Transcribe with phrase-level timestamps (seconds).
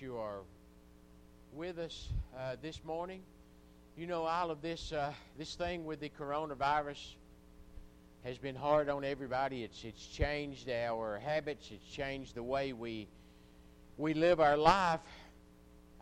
[0.00, 0.40] you are
[1.52, 3.20] with us uh, this morning.
[3.96, 7.14] You know, all of this uh, this thing with the coronavirus
[8.24, 9.62] has been hard on everybody.
[9.62, 11.70] It's it's changed our habits.
[11.70, 13.06] It's changed the way we
[13.96, 15.00] we live our life.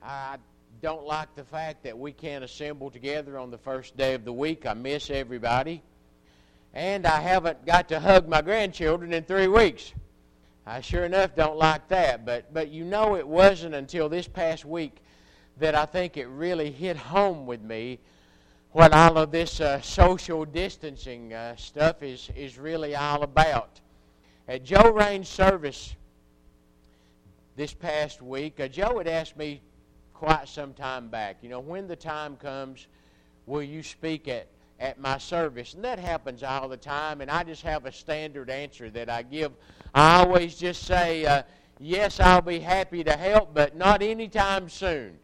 [0.02, 0.36] I
[0.80, 4.32] don't like the fact that we can't assemble together on the first day of the
[4.32, 4.64] week.
[4.64, 5.82] I miss everybody,
[6.72, 9.93] and I haven't got to hug my grandchildren in three weeks.
[10.66, 12.24] I sure enough don't like that.
[12.24, 15.02] But, but you know, it wasn't until this past week
[15.58, 17.98] that I think it really hit home with me
[18.73, 23.80] what all of this uh, social distancing uh, stuff is, is really all about.
[24.48, 25.95] At Joe Rain's service
[27.54, 29.60] this past week, uh, Joe had asked me
[30.15, 32.87] quite some time back, you know, when the time comes,
[33.45, 34.46] will you speak at,
[34.82, 35.74] at my service?
[35.74, 39.23] And that happens all the time, and I just have a standard answer that I
[39.23, 39.52] give
[39.95, 41.42] I always just say, uh,
[41.78, 45.18] yes, I'll be happy to help, but not anytime soon.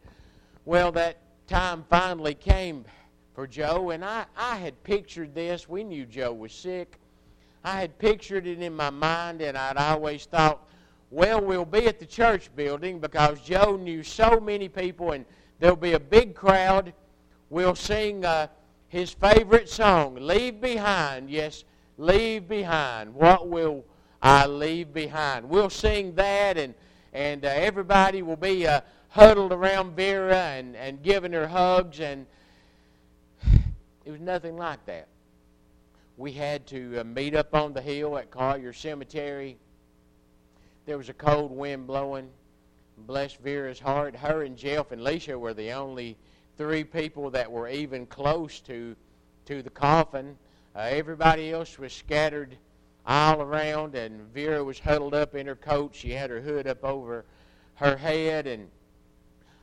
[0.65, 1.17] Well, that
[1.47, 2.85] time finally came
[3.33, 5.67] for Joe, and I, I had pictured this.
[5.67, 6.99] We knew Joe was sick.
[7.63, 10.67] I had pictured it in my mind, and I'd always thought,
[11.09, 15.25] well, we'll be at the church building because Joe knew so many people, and
[15.59, 16.93] there'll be a big crowd.
[17.49, 18.47] We'll sing uh,
[18.89, 21.29] his favorite song, Leave Behind.
[21.29, 21.63] Yes,
[21.97, 23.13] leave behind.
[23.13, 23.85] What will
[24.21, 25.47] I leave behind.
[25.47, 26.73] We'll sing that, and
[27.13, 32.25] and uh, everybody will be uh, huddled around Vera and, and giving her hugs, and
[34.05, 35.07] it was nothing like that.
[36.17, 39.57] We had to uh, meet up on the hill at Collier Cemetery.
[40.85, 42.29] There was a cold wind blowing.
[42.97, 44.15] Bless Vera's heart.
[44.15, 46.17] Her and Jeff and Leisha were the only
[46.59, 48.93] three people that were even close to
[49.45, 50.35] to the coffin.
[50.75, 52.57] Uh, everybody else was scattered
[53.07, 55.95] all around, and Vera was huddled up in her coat.
[55.95, 57.23] She had her hood up over
[57.75, 58.67] her head, and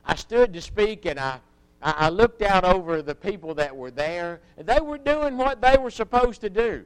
[0.05, 1.39] I stood to speak, and I,
[1.83, 5.77] I looked out over the people that were there, and they were doing what they
[5.77, 6.83] were supposed to do.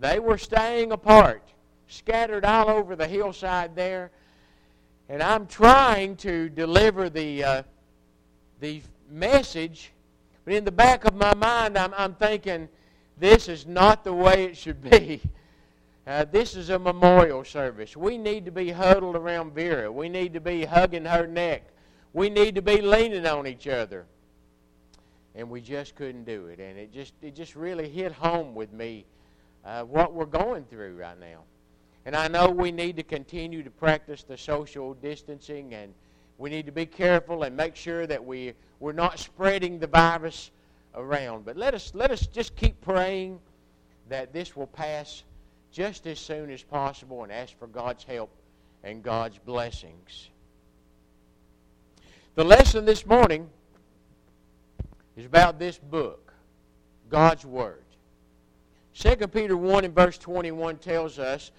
[0.00, 1.44] They were staying apart,
[1.86, 4.10] scattered all over the hillside there,
[5.08, 7.62] and I'm trying to deliver the uh,
[8.58, 9.92] the message,
[10.44, 12.68] but in the back of my mind, I'm, I'm thinking,
[13.18, 15.20] this is not the way it should be.
[16.06, 17.94] Uh, this is a memorial service.
[17.94, 19.92] We need to be huddled around Vera.
[19.92, 21.64] We need to be hugging her neck.
[22.14, 24.06] We need to be leaning on each other.
[25.34, 26.60] And we just couldn't do it.
[26.60, 29.04] And it just, it just really hit home with me
[29.66, 31.42] uh, what we're going through right now.
[32.06, 35.92] And I know we need to continue to practice the social distancing and
[36.38, 40.50] we need to be careful and make sure that we, we're not spreading the virus
[40.94, 41.44] around.
[41.44, 43.40] But let us, let us just keep praying
[44.08, 45.24] that this will pass
[45.72, 48.30] just as soon as possible and ask for God's help
[48.84, 50.30] and God's blessings.
[52.36, 53.50] The lesson this morning
[55.16, 56.32] is about this book,
[57.10, 57.82] God's Word.
[58.94, 61.50] 2 Peter 1 and verse 21 tells us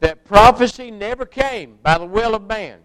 [0.00, 2.78] that prophecy never came by the will of man,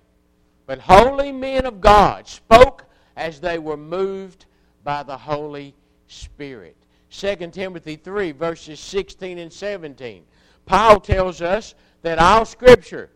[0.73, 2.85] but holy men of God spoke
[3.15, 4.47] as they were moved
[4.83, 5.75] by the Holy
[6.07, 6.75] Spirit.
[7.11, 10.23] 2 Timothy 3 verses 16 and 17
[10.65, 13.11] Paul tells us that all Scripture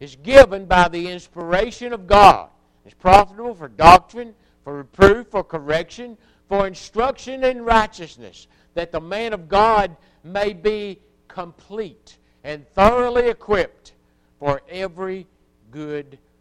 [0.00, 2.48] is given by the inspiration of God.
[2.86, 4.34] It's profitable for doctrine,
[4.64, 6.16] for reproof, for correction,
[6.48, 13.92] for instruction in righteousness, that the man of God may be complete and thoroughly equipped
[14.38, 15.26] for every
[15.70, 16.31] good work.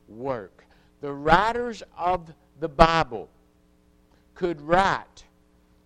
[1.02, 3.30] The writers of the Bible
[4.36, 5.26] could write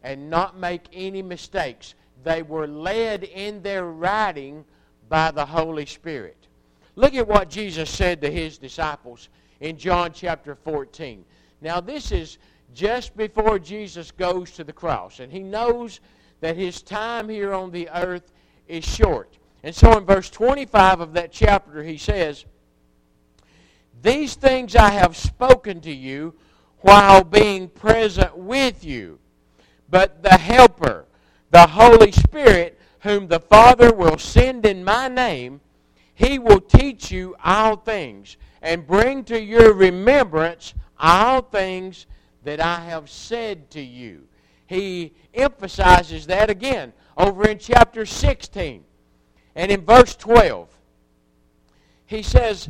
[0.04, 4.66] and not make any mistakes they were led in their writing
[5.10, 6.38] by the Holy Spirit.
[6.96, 11.24] Look at what Jesus said to his disciples in John chapter 14.
[11.62, 12.38] Now, this is
[12.74, 16.00] just before Jesus goes to the cross, and he knows
[16.42, 18.32] that his time here on the earth
[18.68, 19.38] is short.
[19.64, 22.46] And so in verse 25 of that chapter, he says,
[24.02, 26.36] These things I have spoken to you
[26.80, 29.20] while being present with you.
[29.90, 31.06] But the Helper,
[31.52, 35.62] the Holy Spirit, whom the Father will send in my name,
[36.14, 42.06] he will teach you all things and bring to your remembrance all things
[42.44, 44.28] that I have said to you.
[44.68, 48.84] He emphasizes that again over in chapter 16
[49.56, 50.70] and in verse 12.
[52.08, 52.70] He says,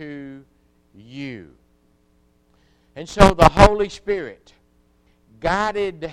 [0.00, 0.42] to
[0.94, 1.50] you.
[2.96, 4.54] And so the Holy Spirit
[5.40, 6.10] guided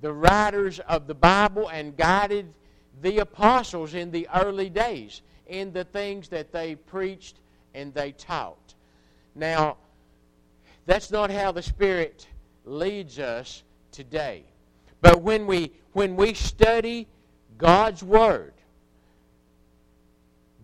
[0.00, 2.54] the writers of the Bible and guided
[3.02, 7.40] the apostles in the early days in the things that they preached
[7.74, 8.74] and they taught.
[9.34, 9.76] Now,
[10.86, 12.28] that's not how the Spirit
[12.64, 14.44] leads us today.
[15.00, 17.08] But when we when we study
[17.58, 18.53] God's Word,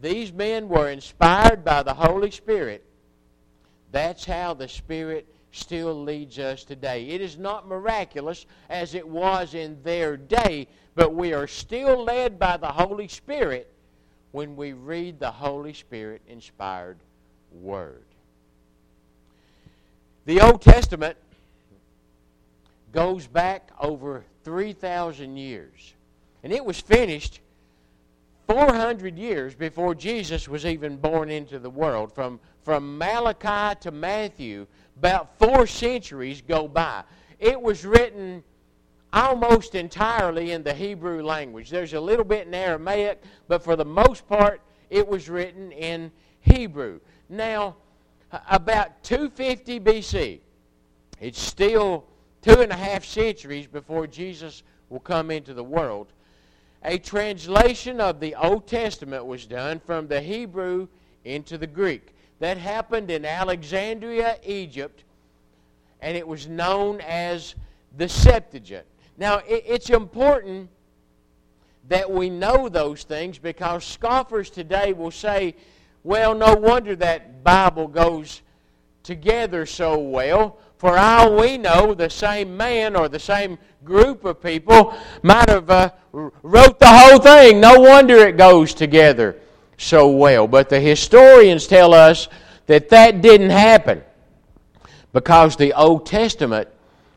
[0.00, 2.84] these men were inspired by the Holy Spirit.
[3.92, 7.08] That's how the Spirit still leads us today.
[7.08, 12.38] It is not miraculous as it was in their day, but we are still led
[12.38, 13.72] by the Holy Spirit
[14.32, 16.98] when we read the Holy Spirit inspired
[17.52, 18.04] Word.
[20.24, 21.16] The Old Testament
[22.92, 25.94] goes back over 3,000 years,
[26.44, 27.40] and it was finished
[28.50, 32.12] 400 years before Jesus was even born into the world.
[32.12, 34.66] From, from Malachi to Matthew,
[34.96, 37.04] about four centuries go by.
[37.38, 38.42] It was written
[39.12, 41.70] almost entirely in the Hebrew language.
[41.70, 44.60] There's a little bit in Aramaic, but for the most part,
[44.90, 46.10] it was written in
[46.40, 46.98] Hebrew.
[47.28, 47.76] Now,
[48.50, 50.40] about 250 BC,
[51.20, 52.04] it's still
[52.42, 56.12] two and a half centuries before Jesus will come into the world.
[56.82, 60.88] A translation of the Old Testament was done from the Hebrew
[61.24, 62.14] into the Greek.
[62.38, 65.04] That happened in Alexandria, Egypt,
[66.00, 67.54] and it was known as
[67.96, 68.86] the Septuagint.
[69.18, 70.70] Now, it's important
[71.88, 75.54] that we know those things because scoffers today will say,
[76.02, 78.40] well, no wonder that Bible goes
[79.02, 80.58] together so well.
[80.80, 85.68] For all we know, the same man or the same group of people might have
[85.68, 87.60] uh, wrote the whole thing.
[87.60, 89.36] No wonder it goes together
[89.76, 90.46] so well.
[90.46, 92.28] But the historians tell us
[92.64, 94.02] that that didn't happen
[95.12, 96.66] because the Old Testament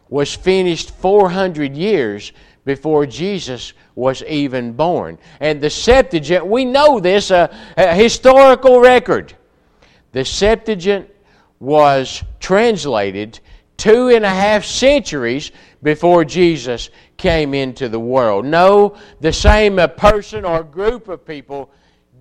[0.09, 2.33] was finished 400 years
[2.65, 5.17] before Jesus was even born.
[5.39, 9.33] And the Septuagint, we know this, a, a historical record.
[10.11, 11.09] The Septuagint
[11.61, 13.39] was translated
[13.77, 18.45] two and a half centuries before Jesus came into the world.
[18.45, 21.71] No, the same person or group of people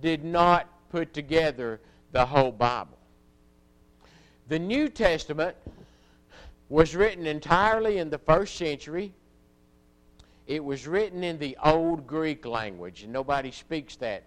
[0.01, 1.79] did not put together
[2.11, 2.97] the whole Bible.
[4.47, 5.55] The New Testament
[6.69, 9.13] was written entirely in the first century.
[10.45, 14.23] It was written in the Old Greek language, and nobody speaks that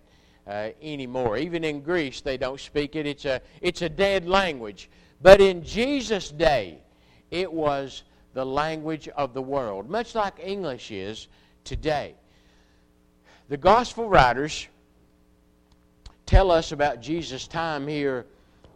[0.46, 1.36] uh, anymore.
[1.36, 3.06] Even in Greece, they don't speak it.
[3.06, 4.88] It's a, it's a dead language.
[5.20, 6.78] But in Jesus' day,
[7.30, 8.02] it was
[8.34, 11.28] the language of the world, much like English is
[11.64, 12.14] today.
[13.48, 14.68] The gospel writers
[16.26, 18.26] tell us about Jesus' time here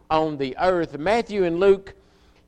[0.09, 0.97] on the earth.
[0.97, 1.93] Matthew and Luke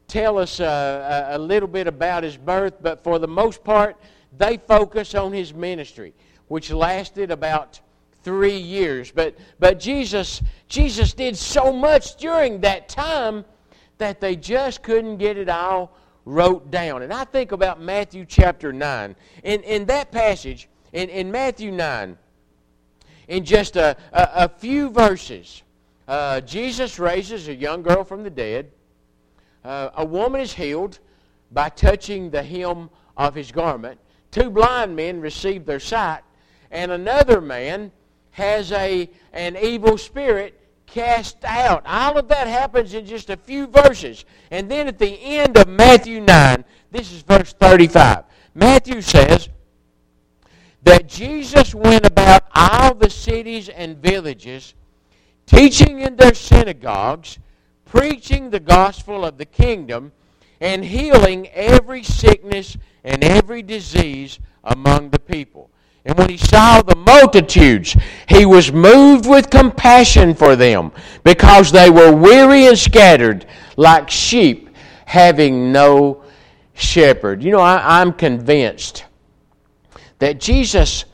[0.08, 3.98] tell us uh, a little bit about his birth, but for the most part,
[4.38, 6.14] they focus on his ministry,
[6.48, 7.80] which lasted about
[8.24, 9.12] three years.
[9.12, 13.46] But, but Jesus, Jesus did so much during that time
[14.04, 15.96] that they just couldn't get it all
[16.26, 17.02] wrote down.
[17.02, 19.16] And I think about Matthew chapter 9.
[19.44, 22.18] In, in that passage, in, in Matthew 9,
[23.28, 25.64] in just a, a, a few verses,
[26.08, 28.70] uh, Jesus raises a young girl from the dead
[29.64, 31.00] uh, a woman is healed
[31.52, 34.00] by touching the hem of his garment.
[34.32, 36.22] Two blind men receive their sight,
[36.72, 37.92] and another man
[38.32, 40.60] has a, an evil spirit
[40.94, 41.84] cast out.
[41.86, 44.26] All of that happens in just a few verses.
[44.52, 48.24] And then at the end of Matthew 9, this is verse 35.
[48.54, 49.50] Matthew says
[50.84, 54.74] that Jesus went about all the cities and villages,
[55.46, 57.40] teaching in their synagogues
[57.94, 60.12] preaching the gospel of the kingdom
[60.60, 65.70] and healing every sickness and every disease among the people.
[66.06, 67.96] And when he saw the multitudes,
[68.28, 70.92] he was moved with compassion for them
[71.24, 73.46] because they were weary and scattered
[73.78, 74.70] like sheep
[75.06, 76.24] having no
[76.74, 77.42] shepherd.
[77.42, 79.06] You know, I, am convinced
[80.20, 81.06] that Jesus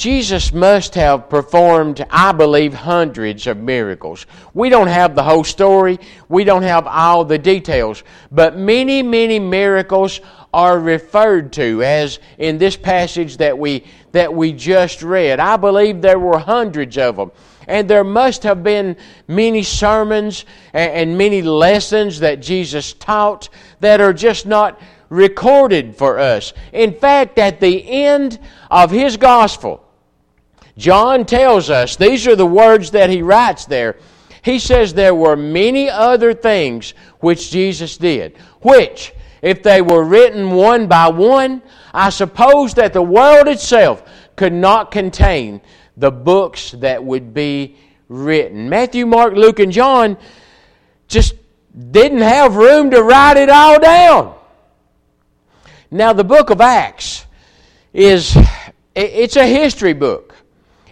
[0.00, 4.24] Jesus must have performed, I believe, hundreds of miracles.
[4.54, 8.02] We don't have the whole story, we don't have all the details,
[8.32, 10.22] but many, many miracles
[10.54, 15.38] are referred to as in this passage that we that we just read.
[15.38, 17.30] I believe there were hundreds of them.
[17.68, 18.96] and there must have been
[19.28, 24.80] many sermons and many lessons that Jesus taught that are just not
[25.10, 26.54] recorded for us.
[26.72, 28.38] In fact, at the end
[28.70, 29.84] of his gospel,
[30.80, 33.98] John tells us, these are the words that he writes there.
[34.40, 40.52] He says there were many other things which Jesus did, which, if they were written
[40.52, 41.60] one by one,
[41.92, 44.02] I suppose that the world itself
[44.36, 45.60] could not contain
[45.98, 47.76] the books that would be
[48.08, 48.70] written.
[48.70, 50.16] Matthew, Mark, Luke, and John
[51.08, 51.34] just
[51.90, 54.34] didn't have room to write it all down.
[55.90, 57.26] Now, the book of Acts
[57.92, 58.34] is
[58.94, 60.29] it's a history book.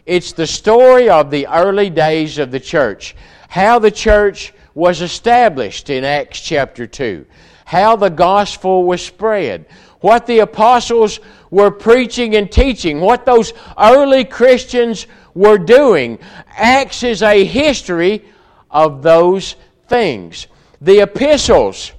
[0.08, 3.14] It's the story of the early days of the church,
[3.46, 7.26] how the church was established in Acts chapter 2,
[7.66, 9.66] how the gospel was spread,
[10.00, 16.18] what the apostles were preaching and teaching, what those early Christians were doing.
[16.56, 18.24] Acts is a history
[18.70, 19.56] of those
[19.88, 20.46] things.
[20.80, 21.92] The epistles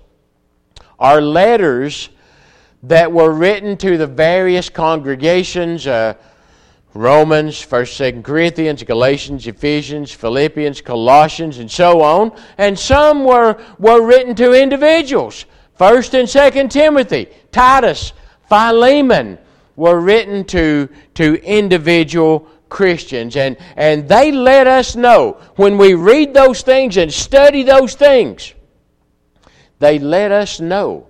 [0.98, 2.10] are letters
[2.82, 6.16] that were written to the various congregations uh,
[6.93, 12.31] Romans, 1st, 2nd Corinthians, Galatians, Ephesians, Philippians, Colossians, and so on.
[12.58, 15.46] And some were, were written to individuals.
[15.79, 18.13] 1st and 2nd Timothy, Titus,
[18.50, 19.38] Philemon
[19.75, 23.36] were written to, to individual Christians.
[23.38, 28.53] And, and they let us know when we read those things and study those things,
[29.77, 31.08] they let us know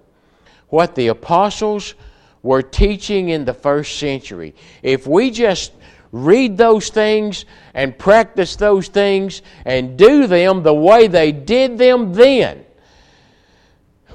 [0.67, 1.95] what the apostles
[2.41, 4.55] were teaching in the first century.
[4.81, 5.74] If we just
[6.12, 12.13] read those things and practice those things and do them the way they did them
[12.13, 12.65] then,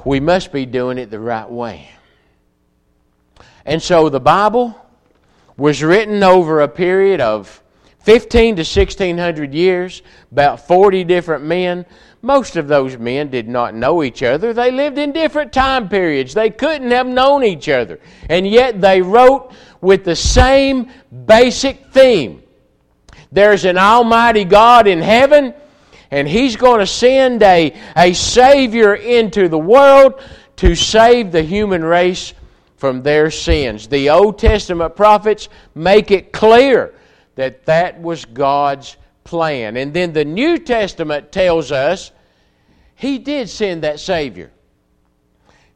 [0.04, 1.88] we must be doing it the right way.
[3.64, 4.78] And so the Bible
[5.57, 7.62] was written over a period of
[8.00, 11.87] 15 to 1600 years, about 40 different men.
[12.25, 14.54] Most of those men did not know each other.
[14.54, 16.33] They lived in different time periods.
[16.33, 18.00] They couldn't have known each other.
[18.31, 19.52] And yet they wrote
[19.83, 20.90] with the same
[21.26, 22.43] basic theme.
[23.31, 25.52] There's an Almighty God in heaven,
[26.11, 30.19] and He's going to send a, a Savior into the world
[30.57, 32.33] to save the human race
[32.78, 33.87] from their sins.
[33.87, 36.95] The Old Testament prophets make it clear
[37.35, 39.76] that that was God's plan.
[39.76, 42.12] And then the New Testament tells us
[42.94, 44.50] He did send that Savior.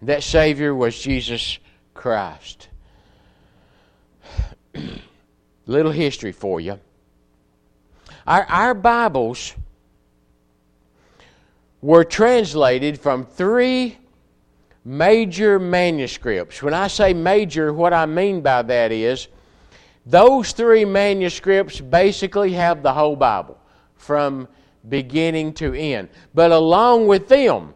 [0.02, 1.58] That Savior was Jesus
[1.94, 2.68] Christ.
[5.66, 6.78] Little history for you.
[8.26, 9.54] Our, our Bibles
[11.80, 13.98] were translated from three
[14.84, 16.62] major manuscripts.
[16.62, 19.28] When I say major, what I mean by that is
[20.06, 23.58] those three manuscripts basically have the whole Bible
[23.96, 24.48] from
[24.88, 26.08] beginning to end.
[26.34, 27.74] But along with them,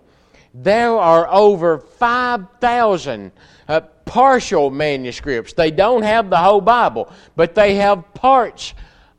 [0.54, 3.32] there are over 5,000
[3.68, 5.54] uh, partial manuscripts.
[5.54, 8.74] They don't have the whole Bible, but they have parts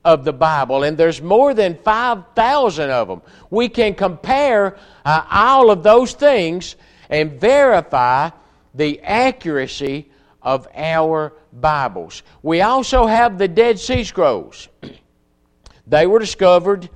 [0.06, 3.22] of the Bible, and there's more than 5,000 of them.
[3.50, 6.76] We can compare uh, all of those things
[7.10, 8.30] and verify
[8.76, 10.10] the accuracy
[10.42, 12.24] of our Bibles.
[12.42, 14.68] We also have the Dead Sea Scrolls.
[15.88, 16.90] they were discovered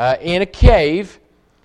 [0.00, 1.20] uh, in a cave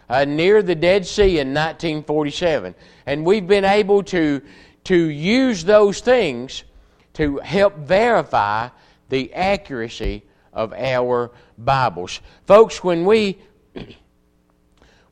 [0.10, 2.76] uh, near the Dead Sea in 1947.
[3.06, 4.42] And we've been able to,
[4.84, 6.66] to use those things
[7.14, 8.68] to help verify
[9.08, 12.20] the accuracy of our Bibles.
[12.46, 13.38] Folks, when we,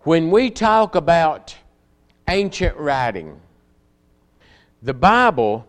[0.01, 1.55] when we talk about
[2.27, 3.39] ancient writing.
[4.81, 5.65] The Bible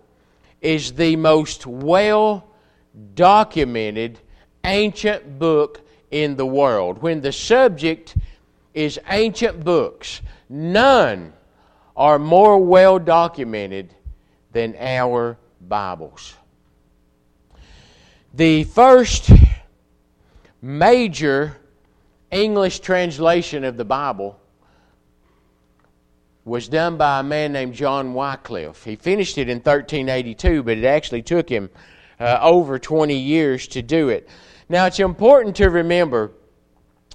[0.60, 2.48] is the most well
[3.14, 4.18] documented
[4.64, 5.83] ancient book
[6.14, 7.02] in the world.
[7.02, 8.16] When the subject
[8.72, 11.32] is ancient books, none
[11.96, 13.92] are more well documented
[14.52, 16.36] than our Bibles.
[18.32, 19.32] The first
[20.62, 21.56] major
[22.30, 24.38] English translation of the Bible
[26.44, 28.84] was done by a man named John Wycliffe.
[28.84, 31.70] He finished it in 1382, but it actually took him
[32.20, 34.28] uh, over 20 years to do it.
[34.68, 36.32] Now, it's important to remember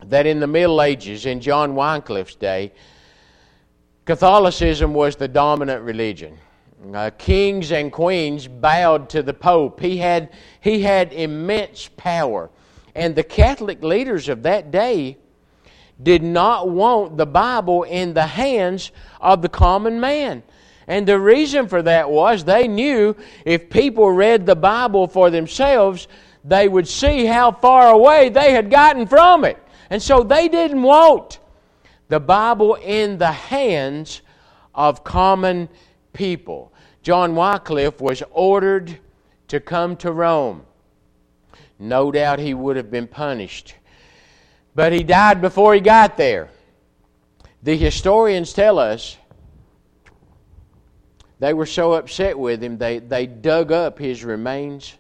[0.06, 2.72] that in the Middle Ages, in John Wycliffe's day,
[4.06, 6.38] Catholicism was the dominant religion.
[6.94, 9.80] Uh, kings and queens bowed to the Pope.
[9.80, 10.30] He had,
[10.62, 12.50] he had immense power.
[12.96, 15.18] And the Catholic leaders of that day
[16.02, 20.44] did not want the Bible in the hands of the common man.
[20.88, 23.16] And the reason for that was they knew
[23.46, 26.08] if people read the Bible for themselves,
[26.44, 29.58] they would see how far away they had gotten from it.
[29.90, 31.40] And so they didn't want
[32.08, 34.22] the Bible in the hands
[34.74, 35.70] of common
[36.14, 36.74] people.
[37.02, 39.00] John Wycliffe was ordered
[39.48, 40.66] to come to Rome.
[41.78, 43.76] No doubt he would have been punished.
[44.76, 46.50] But he died before he got there.
[47.64, 49.18] The historians tell us
[51.40, 54.94] they were so upset with him, they, they dug up his remains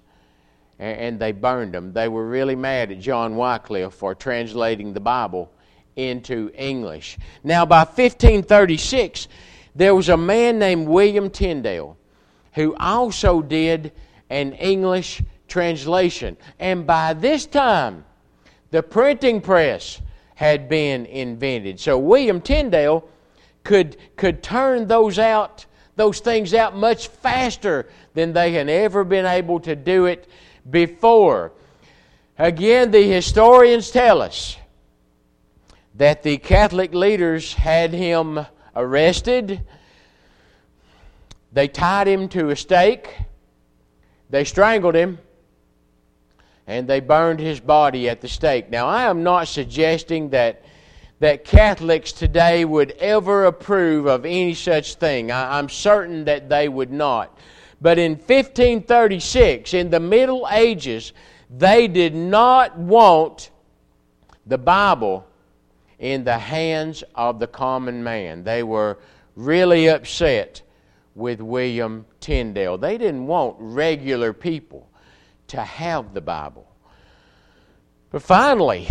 [0.79, 1.91] and, they burned them.
[1.91, 5.51] They were really mad at John Wycliffe for translating the Bible
[5.95, 7.17] into English.
[7.43, 9.27] Now, by 1536,
[9.75, 11.98] there was a man named William Tyndale
[12.53, 13.91] who also did
[14.29, 16.38] an English translation.
[16.59, 18.05] And by this time,
[18.71, 20.01] the printing press
[20.36, 21.79] had been invented.
[21.79, 23.07] So William Tyndale
[23.63, 29.25] could, could turn those out, those things out much faster than they had ever been
[29.25, 30.29] able to do it
[30.68, 31.51] before.
[32.38, 34.58] Again, the historians tell us
[35.96, 39.62] that the Catholic leaders had him arrested.
[41.51, 43.18] They tied him to a stake.
[44.30, 45.20] They strangled him.
[46.68, 48.70] And they burned his body at the stake.
[48.70, 50.63] Now, I am not suggesting that,
[51.20, 55.32] that Catholics today would ever approve of any such thing.
[55.32, 57.38] I, I'm certain that they would not.
[57.81, 61.13] But in 1536, in the Middle Ages,
[61.50, 63.51] they did not want
[64.45, 65.25] the Bible
[65.98, 68.43] in the hands of the common man.
[68.43, 69.00] They were
[69.36, 70.62] really upset
[71.15, 72.77] with William Tyndale.
[72.77, 74.89] They didn't want regular people
[75.48, 76.67] to have the Bible.
[78.12, 78.88] But finally,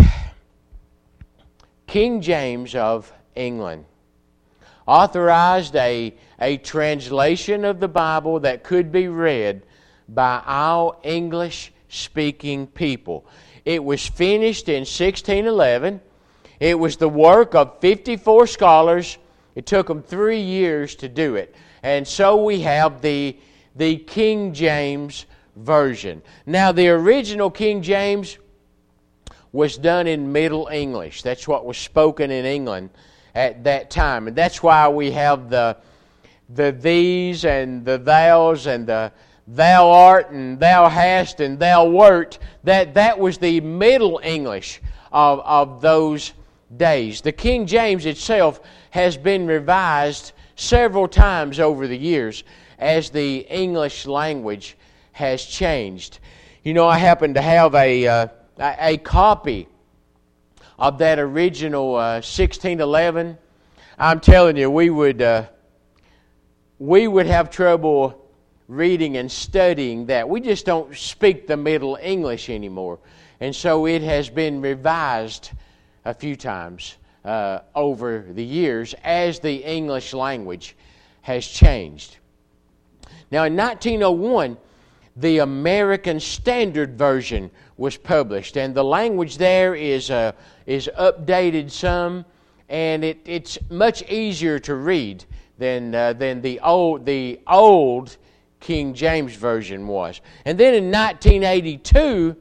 [1.87, 3.85] King James of England
[4.89, 9.63] authorized a, a translation of the Bible that could be read
[10.09, 13.27] by all English speaking people.
[13.67, 16.01] It was finished in 1611.
[16.59, 19.19] It was the work of 54 scholars.
[19.55, 21.55] It took them three years to do it.
[21.83, 23.37] And so we have the,
[23.77, 26.23] the King James Version.
[26.47, 28.39] Now, the original King James
[29.53, 31.23] was done in Middle English.
[31.23, 32.91] That's what was spoken in England
[33.35, 34.29] at that time.
[34.29, 35.77] And that's why we have the,
[36.49, 39.13] the these and the thous and the
[39.47, 42.39] thou art and thou hast and thou wert.
[42.65, 44.81] That, that was the Middle English
[45.13, 46.33] of, of those
[46.77, 47.21] days.
[47.21, 48.61] The King James itself
[48.91, 52.45] has been revised several times over the years
[52.79, 54.77] as the English language
[55.13, 56.19] has changed.
[56.63, 58.27] You know, I happen to have a, uh,
[58.59, 59.69] a copy
[60.79, 63.37] of that original uh, 1611,
[63.99, 65.47] I'm telling you, we would, uh,
[66.79, 68.31] we would have trouble
[68.69, 70.29] reading and studying that.
[70.29, 73.01] We just don't speak the Middle English anymore.
[73.41, 75.51] And so it has been revised
[76.05, 80.77] a few times uh, over the years as the English language
[81.23, 82.19] has changed.
[83.31, 84.57] Now, in 1901,
[85.17, 90.33] the American Standard Version was published, and the language there is, uh,
[90.69, 92.27] is updated some,
[92.69, 95.25] and it, it's much easier to read
[95.57, 98.19] than, uh, than the, old, the old
[98.61, 100.21] King James Version was.
[100.45, 102.37] And then in 1982,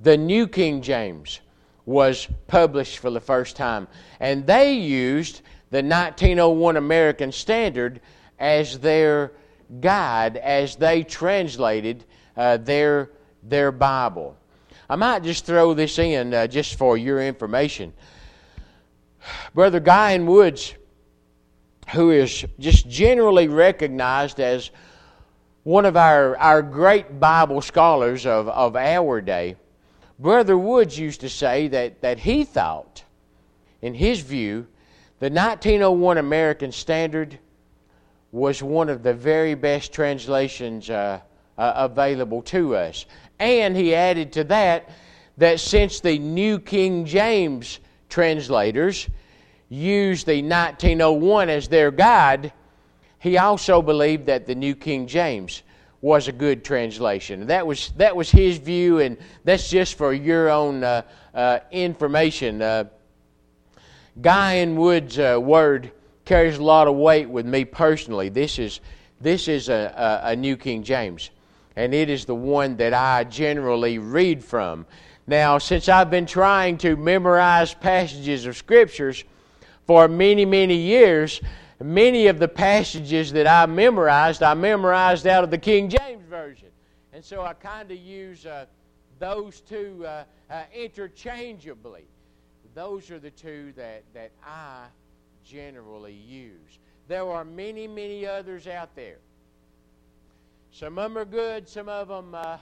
[0.00, 1.40] the New King James
[1.86, 3.88] was published for the first time,
[4.20, 5.40] and they used
[5.70, 8.02] the 1901 American Standard
[8.38, 9.32] as their
[9.80, 12.04] guide as they translated
[12.36, 14.36] uh, their, their Bible.
[14.90, 17.92] I might just throw this in uh, just for your information.
[19.54, 20.24] Brother Guy N.
[20.24, 20.74] Woods,
[21.92, 24.70] who is just generally recognized as
[25.64, 29.56] one of our, our great Bible scholars of, of our day,
[30.18, 33.04] Brother Woods used to say that, that he thought,
[33.82, 34.66] in his view,
[35.20, 37.38] the 1901 American Standard
[38.32, 41.20] was one of the very best translations uh,
[41.58, 43.04] uh, available to us.
[43.38, 44.90] And he added to that
[45.36, 49.08] that since the New King James translators
[49.68, 52.52] used the 1901 as their guide,
[53.20, 55.62] he also believed that the New King James
[56.00, 57.46] was a good translation.
[57.46, 61.02] That was, that was his view, and that's just for your own uh,
[61.34, 62.62] uh, information.
[62.62, 62.84] Uh,
[64.20, 64.76] Guy N.
[64.76, 65.92] Woods' uh, word
[66.24, 68.28] carries a lot of weight with me personally.
[68.28, 68.80] This is,
[69.20, 71.30] this is a, a, a New King James,
[71.78, 74.84] and it is the one that I generally read from.
[75.28, 79.22] Now, since I've been trying to memorize passages of Scriptures
[79.86, 81.40] for many, many years,
[81.80, 86.70] many of the passages that I memorized, I memorized out of the King James Version.
[87.12, 88.66] And so I kind of use uh,
[89.20, 92.06] those two uh, uh, interchangeably.
[92.74, 94.86] Those are the two that, that I
[95.44, 96.80] generally use.
[97.06, 99.18] There are many, many others out there.
[100.72, 102.58] Some of them are good, some of them uh,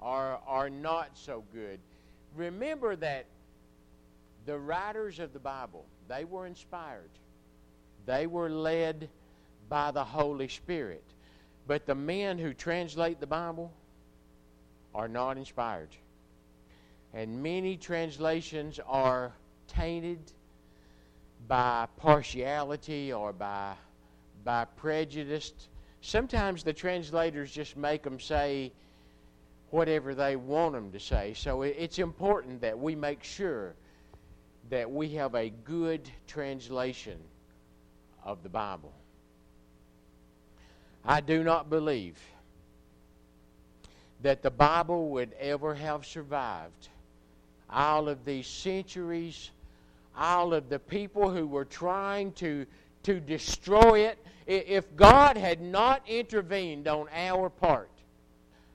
[0.00, 1.80] are, are not so good.
[2.34, 3.26] Remember that
[4.44, 7.10] the writers of the Bible, they were inspired.
[8.04, 9.08] They were led
[9.68, 11.02] by the Holy Spirit.
[11.66, 13.72] But the men who translate the Bible
[14.94, 15.88] are not inspired.
[17.12, 19.32] And many translations are
[19.66, 20.20] tainted
[21.48, 23.74] by partiality or by,
[24.44, 25.52] by prejudice.
[26.06, 28.70] Sometimes the translators just make them say
[29.70, 31.34] whatever they want them to say.
[31.34, 33.74] So it's important that we make sure
[34.70, 37.18] that we have a good translation
[38.22, 38.92] of the Bible.
[41.04, 42.20] I do not believe
[44.22, 46.88] that the Bible would ever have survived
[47.68, 49.50] all of these centuries,
[50.16, 52.64] all of the people who were trying to,
[53.06, 54.18] to destroy it.
[54.46, 57.90] If God had not intervened on our part,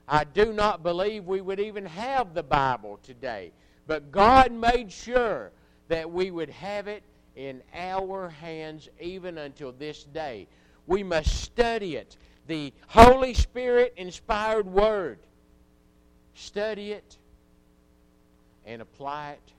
[0.08, 3.52] I do not believe we would even have the Bible today.
[3.86, 5.52] But God made sure
[5.88, 7.02] that we would have it
[7.36, 10.46] in our hands even until this day.
[10.86, 12.16] We must study it.
[12.46, 15.18] The Holy Spirit inspired Word.
[16.34, 17.18] Study it
[18.64, 19.52] and apply it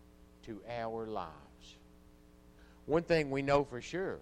[0.48, 1.32] to our lives.
[2.88, 4.20] One thing we know for sure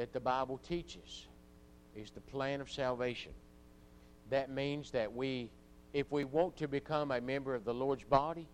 [0.00, 1.26] that the Bible teaches
[1.94, 3.32] is the plan of salvation.
[4.30, 5.50] That means that we,
[5.92, 8.48] if we want to become a member of the Lord's body,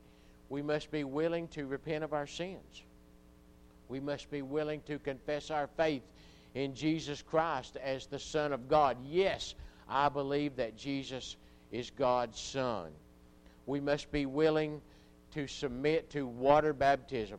[0.48, 2.82] we must be willing to repent of our sins.
[3.88, 6.02] We must be willing to confess our faith
[6.56, 8.96] in Jesus Christ as the Son of God.
[9.06, 9.54] Yes,
[9.88, 11.36] I believe that Jesus
[11.70, 12.90] is God's Son.
[13.66, 14.80] We must be willing
[15.34, 17.38] to submit to water baptism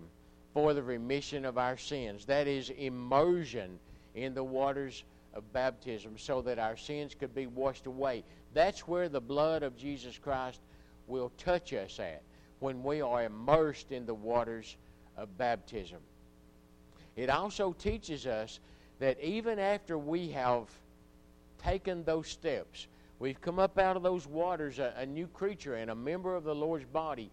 [0.53, 2.23] for the remission of our sins.
[2.23, 3.79] That is immersion
[4.17, 5.03] in the waters
[5.33, 8.23] of baptism so that our sins could be washed away.
[8.53, 10.59] That's where the blood of Jesus Christ
[11.05, 12.23] will touch us at
[12.59, 14.75] when we are immersed in the waters
[15.15, 15.99] of baptism.
[17.15, 18.59] It also teaches us
[18.99, 20.65] that even after we have
[21.63, 22.87] taken those steps,
[23.19, 26.43] we've come up out of those waters a, a new creature and a member of
[26.43, 27.29] the Lord's body,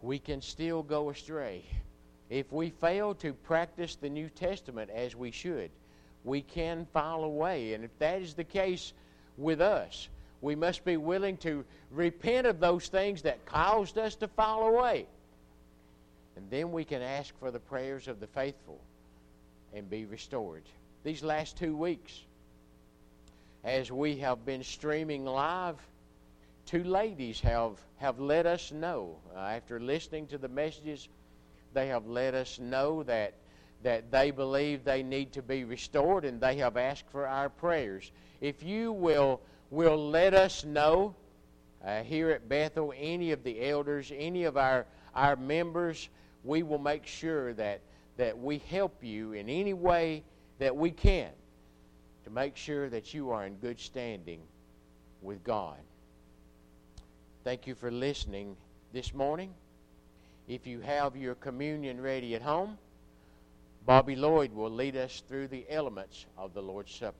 [0.00, 1.64] we can still go astray.
[2.32, 5.70] If we fail to practice the New Testament as we should,
[6.24, 7.74] we can fall away.
[7.74, 8.94] And if that is the case
[9.36, 10.08] with us,
[10.40, 15.04] we must be willing to repent of those things that caused us to fall away.
[16.34, 18.80] And then we can ask for the prayers of the faithful
[19.74, 20.62] and be restored.
[21.04, 22.18] These last two weeks,
[23.62, 25.76] as we have been streaming live,
[26.64, 31.10] two ladies have, have let us know, uh, after listening to the messages,
[31.72, 33.34] they have let us know that,
[33.82, 38.10] that they believe they need to be restored and they have asked for our prayers.
[38.40, 39.40] If you will
[39.72, 41.14] will let us know
[41.84, 46.10] uh, here at Bethel, any of the elders, any of our, our members,
[46.44, 47.80] we will make sure that,
[48.18, 50.22] that we help you in any way
[50.58, 51.30] that we can
[52.24, 54.42] to make sure that you are in good standing
[55.22, 55.78] with God.
[57.42, 58.56] Thank you for listening
[58.92, 59.54] this morning.
[60.48, 62.78] If you have your communion ready at home,
[63.86, 67.16] Bobby Lloyd will lead us through the elements of the Lord's Supper.